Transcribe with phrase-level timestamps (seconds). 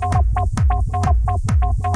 [0.00, 1.40] あっあっあっあっあっあっ
[1.84, 1.91] あっ。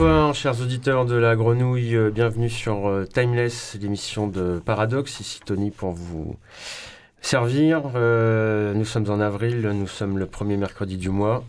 [0.00, 5.40] Bonsoir chers auditeurs de la grenouille, euh, bienvenue sur euh, Timeless, l'émission de Paradoxe, ici
[5.44, 6.36] Tony pour vous
[7.20, 7.82] servir.
[7.96, 11.44] Euh, nous sommes en avril, nous sommes le premier mercredi du mois.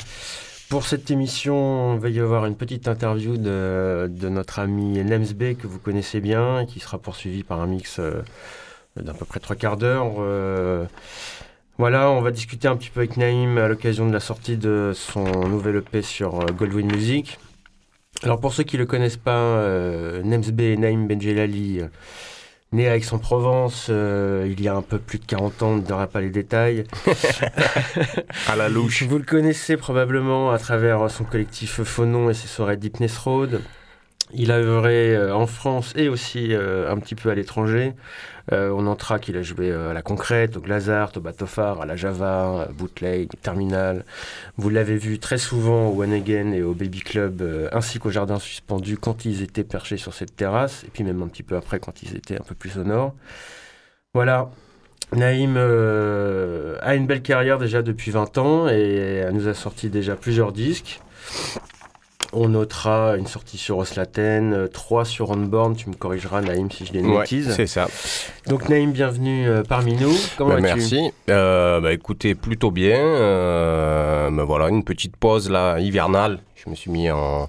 [0.70, 5.66] Pour cette émission, il va y avoir une petite interview de, notre ami Nemsbe que
[5.66, 8.02] vous connaissez bien, qui sera poursuivi par un mix
[8.98, 10.16] d'à peu près trois quarts d'heure.
[11.78, 14.92] Voilà, on va discuter un petit peu avec Naïm à l'occasion de la sortie de
[14.94, 17.40] son nouvel EP sur Goldwyn Music.
[18.24, 21.88] Alors pour ceux qui ne le connaissent pas, euh, Nemsbe Naïm Benjelali, euh,
[22.72, 25.82] né à Aix-en-Provence euh, il y a un peu plus de 40 ans, on ne
[25.82, 26.86] donnera pas les détails.
[28.48, 29.04] à la louche.
[29.04, 33.62] Vous le connaissez probablement à travers son collectif Phonon et ses soirées Deepness Road.
[34.34, 37.94] Il a œuvré en France et aussi un petit peu à l'étranger.
[38.52, 41.86] Euh, on notera qu'il a joué euh, à la concrète, au Glazart, au Batofar, à
[41.86, 44.06] la Java, à Bootleg, Terminal.
[44.58, 48.10] Vous l'avez vu très souvent au One Again et au Baby Club, euh, ainsi qu'au
[48.10, 51.56] Jardin Suspendu quand ils étaient perchés sur cette terrasse, et puis même un petit peu
[51.56, 53.14] après quand ils étaient un peu plus au nord.
[54.14, 54.50] Voilà,
[55.14, 60.52] Naïm a une belle carrière déjà depuis 20 ans et nous a sorti déjà plusieurs
[60.52, 61.00] disques.
[62.34, 66.86] On notera une sortie sur Oslaten, 3 euh, sur Onborn, tu me corrigeras Naïm si
[66.86, 67.88] je dis une ouais, c'est ça.
[68.48, 70.14] Donc Naïm, bienvenue euh, parmi nous.
[70.38, 71.12] Comment bah, Merci.
[71.30, 73.02] Euh, bah, écoutez, plutôt bien.
[74.32, 76.40] Bah, voilà, une petite pause là, hivernale.
[76.56, 77.48] Je me suis mis en,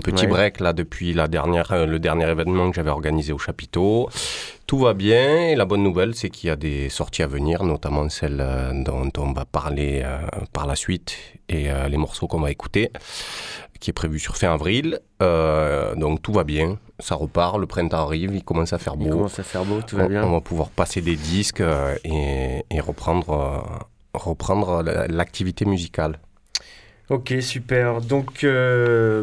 [0.00, 4.08] petit break là depuis la dernière, le dernier événement que j'avais organisé au chapiteau.
[4.66, 7.64] Tout va bien et la bonne nouvelle c'est qu'il y a des sorties à venir,
[7.64, 8.44] notamment celles
[8.84, 10.04] dont on va parler
[10.52, 11.16] par la suite
[11.48, 12.90] et les morceaux qu'on va écouter
[13.78, 15.00] qui est prévu sur fin avril.
[15.22, 19.06] Euh, donc tout va bien, ça repart, le printemps arrive, il commence à faire beau.
[19.06, 20.24] Il commence à faire beau, tout va bien.
[20.24, 26.18] On va pouvoir passer des disques euh, et, reprendre, euh, reprendre l'activité musicale.
[27.10, 28.00] Ok, super.
[28.02, 28.46] Donc,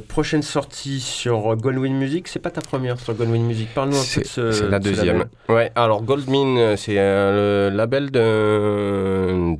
[0.07, 2.28] prochaine sortie sur Goldwyn Music.
[2.28, 3.69] C'est pas ta première sur Goldwyn Music.
[3.75, 4.51] Parle-nous un peu de ce.
[4.51, 5.25] C'est la deuxième.
[5.50, 9.56] ouais, alors Goldwyn, c'est le label d'un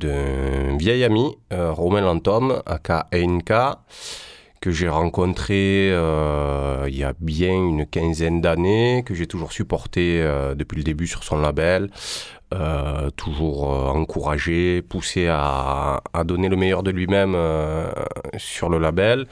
[0.76, 3.52] vieil ami, Romain Lantom, aka ENK
[4.66, 10.20] que j'ai rencontré euh, il y a bien une quinzaine d'années, que j'ai toujours supporté
[10.20, 11.88] euh, depuis le début sur son label,
[12.54, 17.36] euh, toujours encouragé, poussé à, donner le meilleur de lui-même
[18.36, 19.26] sur le label.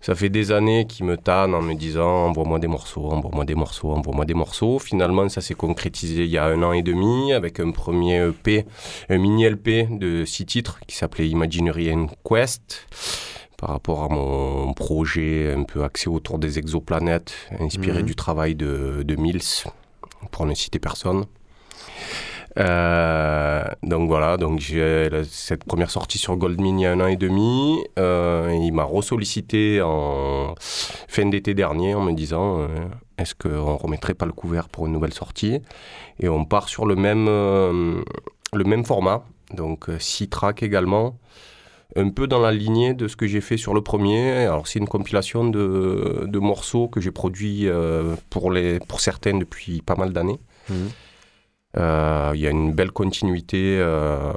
[0.00, 3.54] Ça fait des années qu'il me tanne en me disant envoie-moi des morceaux, envoie-moi des
[3.54, 4.80] morceaux, envoie-moi des morceaux.
[4.80, 8.66] Finalement, ça s'est concrétisé il y a un an et demi avec un premier EP,
[9.08, 11.94] un mini LP de six titres qui s'appelait Imaginary
[12.24, 12.88] Quest
[13.62, 18.06] par rapport à mon projet un peu axé autour des exoplanètes, inspiré mhm.
[18.06, 19.70] du travail de, de, Mills,
[20.32, 21.26] pour ne citer personne.
[22.58, 27.06] Euh, donc voilà, donc j'ai cette première sortie sur Goldmine il y a un an
[27.06, 27.78] et demi.
[27.98, 32.66] Euh, il m'a ressollicité en fin d'été dernier en me disant euh,
[33.18, 35.60] est-ce qu'on remettrait pas le couvert pour une nouvelle sortie?
[36.20, 39.24] Et on part sur le même, le même format,
[39.54, 41.18] donc six tracks également
[41.94, 44.30] un peu dans la lignée de ce que j'ai fait sur le premier.
[44.32, 47.68] Alors c'est une compilation de, de morceaux que j'ai produits
[48.30, 50.40] pour, les, pour certains depuis pas mal d'années.
[51.76, 54.32] Euh, il y a une belle continuité, euh,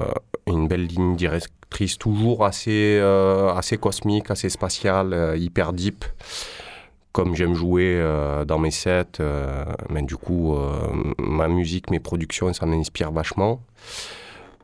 [0.47, 2.99] une belle ligne directrice toujours assez,
[3.55, 6.05] assez cosmique, assez spatiale, hyper deep
[7.11, 8.01] comme j'aime jouer
[8.45, 9.19] dans mes sets,
[9.89, 10.55] mais du coup,
[11.17, 13.61] ma musique, mes productions, ça m'inspire vachement.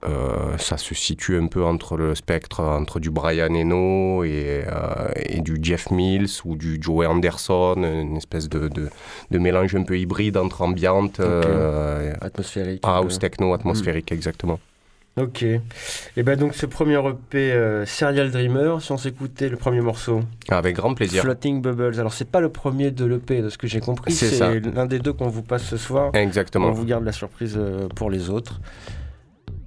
[0.04, 5.10] Euh, ça se situe un peu entre le spectre entre du Brian Eno et, euh,
[5.16, 8.90] et du Jeff Mills ou du Joe Anderson, une espèce de, de,
[9.30, 14.16] de mélange un peu hybride entre ambiante, euh, atmosphérique, house techno atmosphérique, hmm.
[14.16, 14.60] exactement.
[15.18, 15.44] Ok.
[15.44, 20.22] Et ben donc ce premier EP euh, Serial Dreamer, si on s'écoutait le premier morceau.
[20.48, 21.24] Avec grand plaisir.
[21.24, 22.00] Floating Bubbles.
[22.00, 25.00] Alors c'est pas le premier de l'EP de ce que j'ai compris, C'est l'un des
[25.00, 26.12] deux qu'on vous passe ce soir.
[26.16, 26.68] Exactement.
[26.68, 28.62] On vous garde la surprise euh, pour les autres.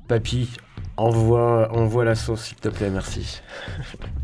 [0.09, 0.51] Papy,
[0.97, 3.41] envoie, la sauce s'il te plaît, merci.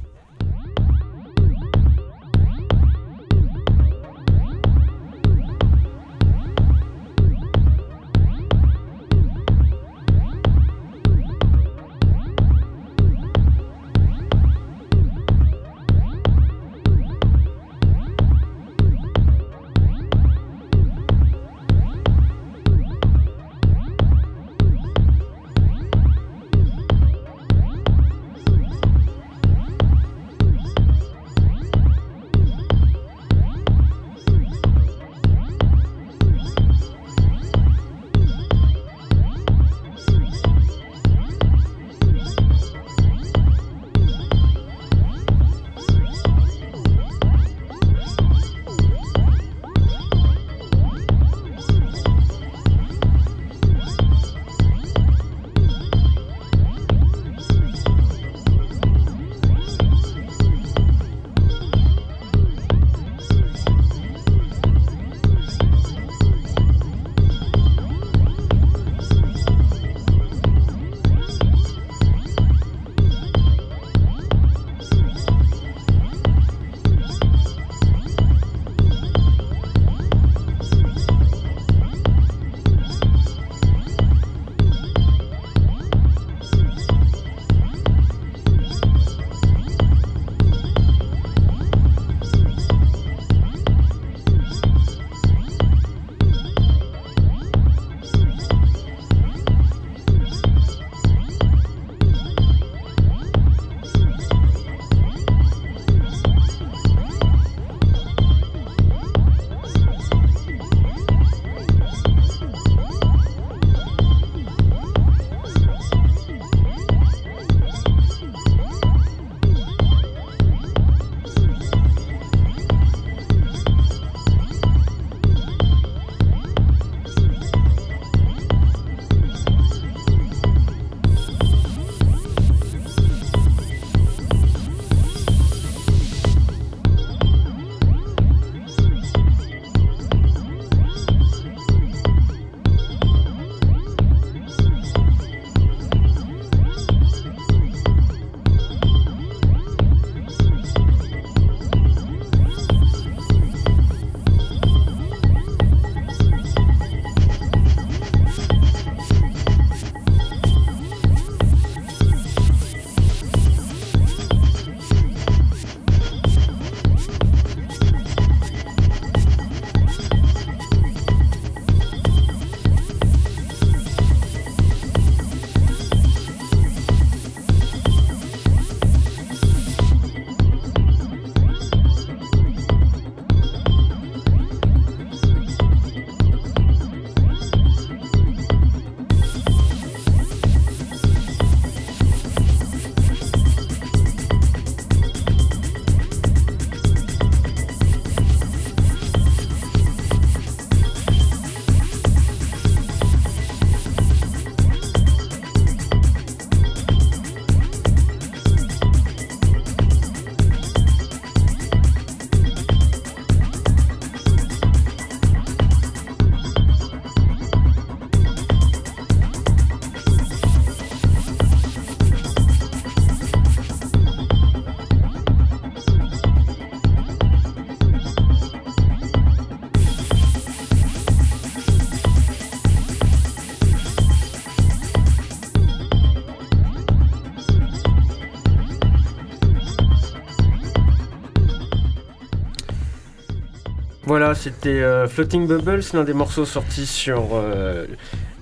[244.30, 247.84] Voilà, c'était euh, Floating Bubbles, l'un des morceaux sortis sur euh,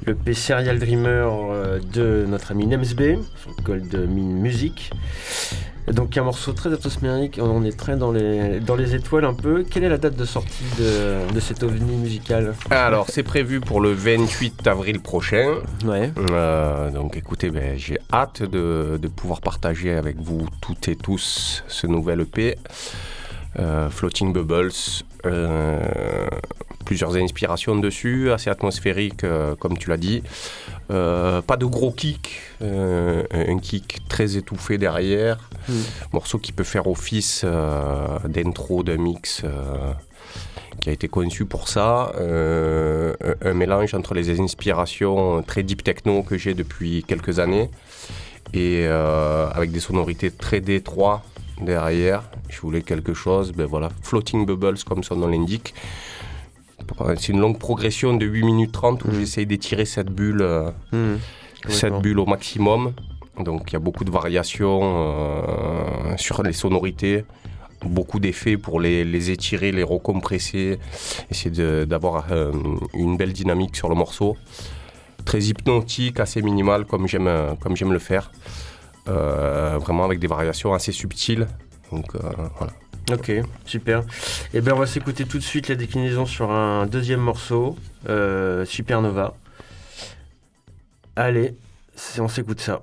[0.05, 3.01] le P Serial Dreamer euh, de notre ami Nemsb,
[3.41, 4.91] sur Gold Mine Music.
[5.91, 9.65] Donc un morceau très atmosphérique, on est très dans les, dans les étoiles un peu.
[9.65, 12.53] Quelle est la date de sortie de, de cet ovni musical?
[12.69, 15.55] Alors, c'est prévu pour le 28 avril prochain.
[15.87, 16.13] Ouais.
[16.33, 21.65] Euh, donc écoutez, ben, j'ai hâte de, de pouvoir partager avec vous toutes et tous
[21.67, 22.59] ce nouvel EP.
[23.59, 24.71] Euh, Floating Bubbles,
[26.85, 29.25] plusieurs inspirations dessus, assez atmosphérique,
[29.59, 30.23] comme tu l'as dit.
[30.89, 35.39] pas de gros kick, un kick très étouffé derrière.
[35.69, 35.83] Hmm.
[36.13, 37.45] Morceau qui peut faire office
[38.25, 39.45] d'intro, de mix
[40.81, 42.13] qui a été conçu pour ça.
[42.17, 47.71] Euh, un mélange entre les inspirations très deep techno que j'ai depuis quelques années
[48.55, 51.23] et euh, avec des sonorités très détroites
[51.61, 52.23] derrière.
[52.49, 55.75] Je voulais quelque chose, ben voilà, floating bubbles comme son nom l'indique.
[57.17, 59.15] C'est une longue progression de 8 minutes 30 où mmh.
[59.15, 61.17] j'essaye d'étirer cette bulle, euh, mmh.
[61.69, 62.93] cette bulle au maximum.
[63.39, 65.45] Donc il y a beaucoup de variations
[66.17, 67.25] sur les sonorités
[67.85, 70.79] beaucoup d'effets pour les, étirer, les recompresser,
[71.31, 72.53] essayer d'avoir euh,
[72.95, 74.37] une belle dynamique sur le morceau.
[75.25, 78.31] Très hypnotique, assez minimal comme j'aime comme j'aime le faire.
[79.09, 81.47] Euh, vraiment avec des variations assez subtiles.
[81.91, 82.19] Donc euh,
[82.57, 82.73] voilà.
[83.11, 83.33] Ok,
[83.65, 84.01] super.
[84.01, 84.05] Et
[84.55, 87.77] eh bien on va s'écouter tout de suite la déclinaison sur un deuxième morceau,
[88.65, 89.35] Supernova.
[91.17, 91.55] Allez,
[92.19, 92.83] on s'écoute ça.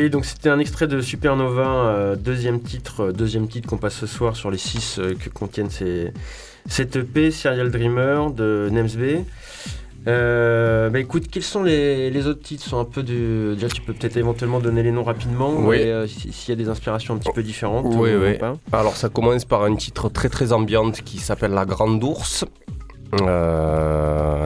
[0.00, 3.96] Oui, donc c'était un extrait de Supernova, euh, deuxième titre, euh, deuxième titre qu'on passe
[3.96, 6.14] ce soir sur les six euh, que contiennent ces,
[6.66, 9.26] cette EP Serial Dreamer de Nemsb.
[10.06, 12.64] bah écoute, quels sont les, autres titres?
[12.64, 13.02] Sont un peu.
[13.02, 15.80] Déjà, tu peux peut-être éventuellement donner les noms rapidement, oui.
[16.08, 17.84] s'il y a des inspirations un petit peu différentes.
[17.94, 18.38] Oui, oui.
[18.72, 22.46] Alors, ça commence par un titre très très ambiante qui s'appelle La Grande Ours.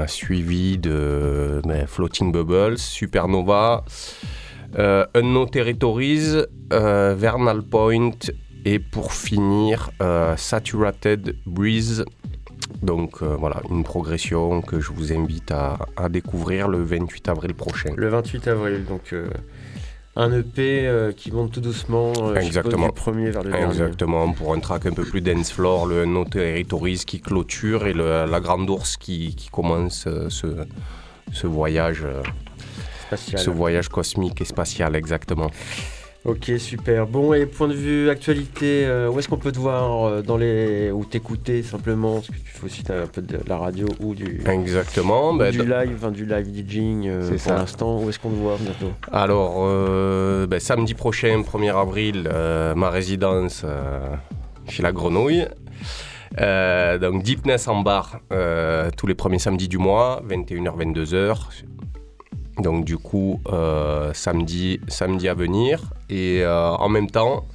[0.08, 3.84] suivi de ben, Floating Bubbles, Supernova,
[4.78, 8.11] euh, Unknown Territories, euh, Vernal Point
[8.64, 12.04] et pour finir euh, Saturated Breeze.
[12.83, 17.54] Donc euh, voilà, une progression que je vous invite à, à découvrir le 28 avril
[17.54, 17.90] prochain.
[17.97, 19.28] Le 28 avril, donc euh,
[20.16, 22.87] un EP euh, qui monte tout doucement, Exactement.
[22.87, 23.66] du premier vers le dernier.
[23.66, 27.93] Exactement, pour un track un peu plus dance floor, le No Territories qui clôture et
[27.93, 30.64] le- la Grande Ourse qui, qui commence ce,
[31.33, 32.07] ce voyage,
[33.16, 33.40] Spatial.
[33.40, 35.50] ce voyage cosmique et spatial exactement.
[36.25, 37.06] Ok, super.
[37.06, 40.38] Bon, et point de vue actualité, euh, où est-ce qu'on peut te voir euh, dans
[40.38, 42.14] les ou t'écouter simplement?
[42.14, 45.33] Parce que tu fais aussi un peu de la radio ou du, Exactement.
[45.33, 48.02] ou ben, du live, enfin, du live DJing euh, pour l'instant.
[48.02, 48.90] Où est-ce qu'on te voit bientôt?
[49.12, 52.30] Alors, euh, ben, samedi prochain, 1er avril,
[52.75, 53.66] ma résidence
[54.66, 55.47] chez la Grenouille.
[56.38, 58.21] Donc, Deepness en bar
[58.97, 61.37] tous les premiers samedis du mois, 21h-22h.
[62.58, 65.92] Donc, du coup, euh, samedi, samedi à venir.
[66.08, 67.46] Et euh, en même temps,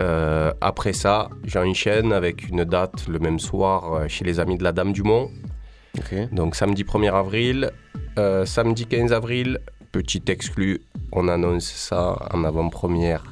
[0.00, 4.72] euh, après ça, j'enchaîne avec une date le même soir chez les Amis de la
[4.72, 5.30] Dame du Mont.
[6.32, 7.70] Donc samedi 1er avril,
[8.44, 9.60] samedi 15 avril,
[9.92, 13.24] petit exclu, on annonce ça en avant-première.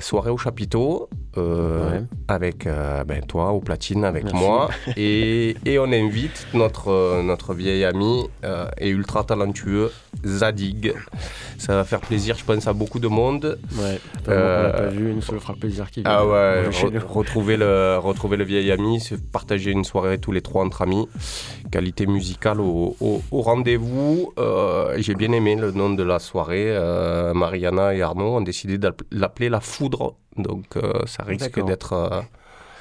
[0.00, 2.02] Soirée au chapiteau, euh, Ouais.
[2.28, 4.38] avec euh, ben, toi au platine, avec Merci.
[4.38, 4.68] moi.
[4.96, 9.90] Et, et on invite notre, euh, notre vieil ami euh, et ultra talentueux,
[10.26, 10.92] Zadig.
[11.58, 13.58] Ça va faire plaisir, je pense, à beaucoup de monde.
[13.76, 13.98] Ouais.
[14.26, 18.36] On l'a pas vu, nous ça fera plaisir qu'il Ah ouais, re- retrouver le, retrouver
[18.36, 21.06] le vieil ami, partager une soirée tous les trois entre amis.
[21.70, 24.32] Qualité musicale au, au- au rendez-vous.
[24.98, 26.74] J'ai bien aimé le nom de la soirée.
[27.34, 30.16] Mariana et Arnaud ont décidé d'app- l'appeler La Foudre.
[30.36, 31.92] Donc euh, ça risque d'être...
[31.92, 32.20] euh,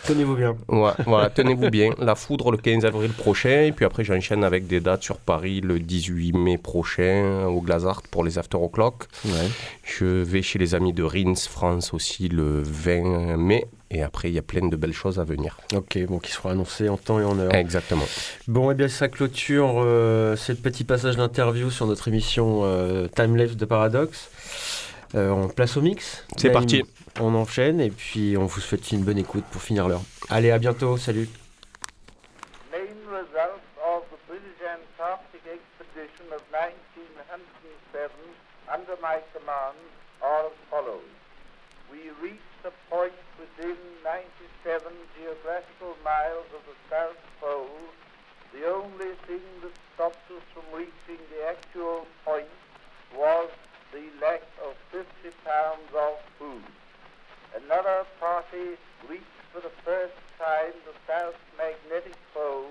[0.05, 0.55] Tenez-vous bien.
[0.69, 1.91] ouais, voilà, tenez-vous bien.
[1.99, 3.63] La Foudre le 15 avril prochain.
[3.63, 8.03] Et puis après, j'enchaîne avec des dates sur Paris le 18 mai prochain au Glazart
[8.09, 9.03] pour les After O'Clock.
[9.25, 9.31] Ouais.
[9.83, 13.65] Je vais chez les amis de Rins France aussi le 20 mai.
[13.91, 15.57] Et après, il y a plein de belles choses à venir.
[15.75, 17.53] Ok, bon, qui sera annoncé en temps et en heure.
[17.53, 18.05] Exactement.
[18.47, 23.57] Bon, et bien ça clôture euh, ce petit passage d'interview sur notre émission euh, Timelapse
[23.57, 24.29] de Paradox.
[25.15, 26.25] Euh, on place au mix.
[26.37, 26.83] C'est parti.
[27.19, 30.03] On enchaîne et puis on vous souhaite une bonne écoute pour finir l'heure.
[30.29, 31.27] Allez, à bientôt, salut.
[32.71, 38.11] main results of the British Antarctic expedition of 1907
[38.71, 39.77] under my command
[40.21, 41.09] are as follows.
[41.89, 47.81] We reached a point within 97 geographical miles of the South Pole.
[48.53, 52.53] The only thing that stopped us from reaching the actual point
[53.17, 53.49] was
[53.91, 55.05] the lack of 50
[55.43, 56.63] pounds of food.
[57.55, 58.77] Another party
[59.09, 62.69] reached for the first time the South Magnetic Pole.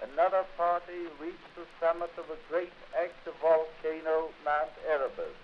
[0.00, 5.36] Another party reached the summit of a great active volcano, Mount Erebus.